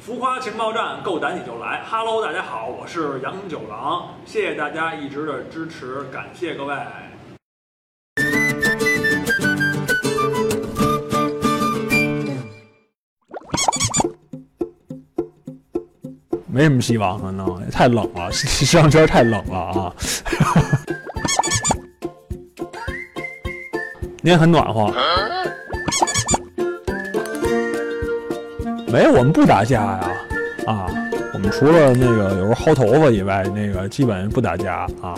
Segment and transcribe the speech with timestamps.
[0.00, 6.74] 浮夸情报站，够胆你就来！Hello，大家好，我是杨九郎，谢谢大家一直的支持，感谢各位。
[16.46, 19.94] 没什么希望了呢，太冷了， 上车太冷了啊！
[24.22, 24.90] 你也很暖和。
[28.92, 30.10] 没，我们不打架呀，
[30.66, 30.86] 啊，
[31.32, 35.14] 我们除了那个有时候薅头发以外，那个基本不打架啊。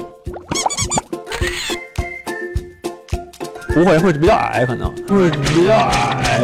[3.68, 6.40] 不会，会比较矮，可能会比较矮。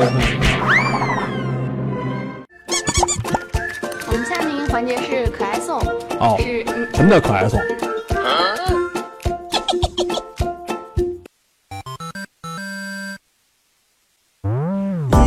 [4.07, 5.79] 我们下面环节是可爱颂，
[6.19, 7.61] 哦，是嗯，什么叫可爱颂？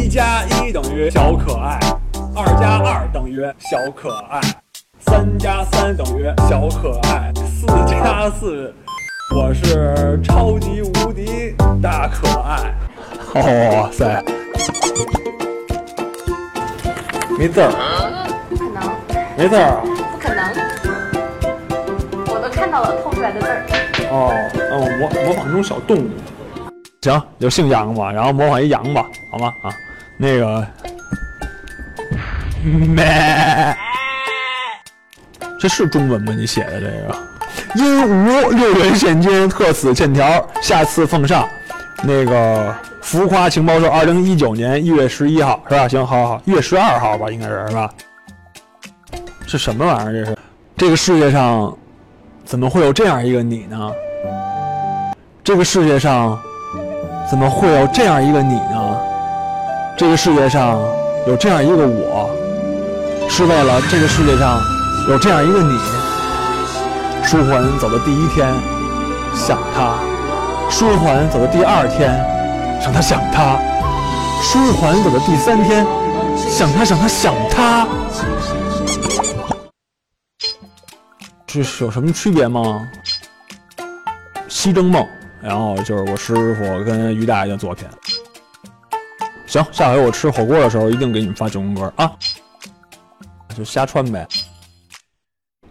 [0.02, 1.78] 一加一等于小可爱，
[2.34, 4.40] 二加二等于小可爱，
[5.00, 8.74] 三加三等于小可爱，四加四，
[9.36, 12.74] 我是超级无敌大可爱。
[13.34, 14.24] 哦哇塞，
[17.38, 17.72] 没字儿，
[18.50, 18.84] 不可能，
[19.38, 19.84] 没字儿啊。
[20.12, 20.54] 不可能，
[22.34, 23.66] 我都看到了透出来的字儿。
[24.10, 26.10] 哦，那我模模仿这种小动物。
[27.02, 29.54] 行，就姓杨吧，然后模仿一羊吧，好吗？
[29.64, 29.74] 啊，
[30.22, 30.68] 那个，
[32.62, 33.76] 咩，
[35.60, 36.32] 这是中文吗？
[36.38, 37.16] 你写的这个，
[37.74, 41.50] 因无六元现金特此欠条，下次奉上。
[42.04, 45.88] 那个浮夸情报社，二零一九年一月十一号是吧？
[45.88, 47.92] 行，好好好，一月十二号吧，应该是是吧？
[49.48, 50.24] 这什么玩意儿？
[50.24, 50.38] 这是？
[50.78, 51.76] 这个世界上
[52.46, 53.92] 怎么会有这样一个你呢？
[55.44, 56.40] 这个世界上
[57.28, 59.11] 怎么会有这样一个你呢？
[60.02, 60.82] 这个世界上
[61.28, 62.36] 有这样一个我，
[63.30, 64.60] 是为了这个世界上
[65.08, 65.78] 有这样一个你。
[67.24, 68.52] 舒缓走的第一天，
[69.36, 70.00] 想他；
[70.72, 72.18] 舒缓走的第二天，
[72.82, 73.60] 想他想他；
[74.42, 75.86] 舒缓走的第三天，
[76.36, 77.88] 想他想他想他。
[81.46, 82.90] 这是有什么区别吗？
[84.48, 85.08] 西征梦，
[85.44, 87.88] 然后就是我师傅跟于大爷的作品。
[89.52, 92.10] 行，下回我吃火锅的时候一定给你们发九宫格啊，
[93.54, 94.26] 就瞎穿呗。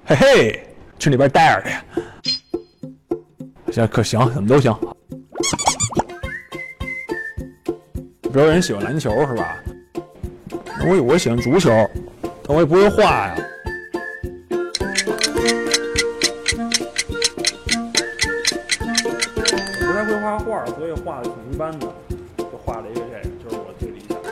[0.04, 0.62] 嘿嘿，
[0.98, 1.70] 去那边待着
[3.66, 3.72] 去。
[3.72, 4.70] 行，可行，怎么都行。
[8.20, 9.56] 比如有人喜欢篮球是吧？
[10.86, 11.70] 我我喜欢足球，
[12.46, 13.34] 但我也不会画呀。
[19.78, 21.86] 不太会画画，所以画的挺一般的，
[22.50, 24.28] 就画了一个这个，就是我最理想的。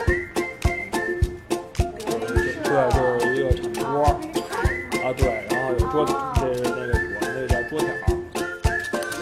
[2.63, 7.87] 对，就是一个场地桌啊，对，然后有桌子，这是那个我们这叫桌条，
[9.19, 9.21] 对，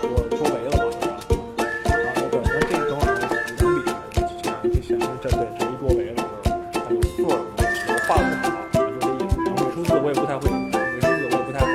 [0.00, 0.82] 桌桌围了嘛，
[1.20, 1.36] 是吧？
[1.84, 3.28] 然后对，那这个等会儿五两
[3.60, 3.84] 笔，
[4.42, 7.36] 这样这显示这对这一桌围了，就是还有座儿，
[7.86, 9.32] 我画的不好，就这意思。
[9.44, 11.68] 然后美术字我也不太会，美术字我也不太会，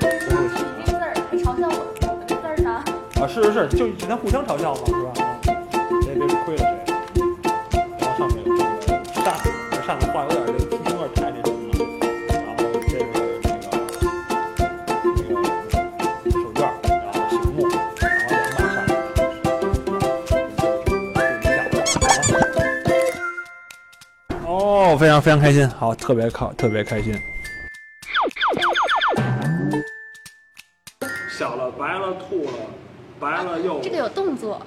[0.00, 0.60] 不会写。
[0.76, 1.74] 那字儿还嘲笑我，
[2.28, 2.68] 字儿呢？
[3.20, 5.10] 啊，是是是，就只能互相嘲笑嘛，是吧？
[6.16, 6.94] 啊，谁也别亏了谁。
[7.98, 8.48] 然后上面有
[8.80, 11.80] 这个扇子，这扇子画有点这个有点太那什么了。
[12.30, 12.96] 然后这是
[15.12, 15.34] 那个
[16.24, 17.58] 那个手绢，然后醒目，
[17.98, 18.64] 然后
[21.42, 21.94] 两把扇
[22.24, 22.30] 子，
[24.46, 27.14] 哦，非常非常开心，好，特别靠，特别开心。
[31.30, 32.52] 小了白了吐了，
[33.20, 34.62] 白了又这个有动作。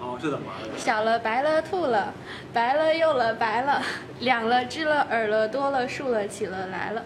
[0.00, 0.78] 哦，这怎么玩的？
[0.78, 2.12] 小了白了吐了，
[2.52, 3.82] 白了又了白了，
[4.20, 7.02] 两了知了耳了多了竖了起了来了。